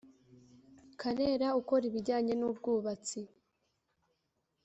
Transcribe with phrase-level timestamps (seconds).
[0.99, 3.19] Karera ukora ibijyanye n’ubwubatsi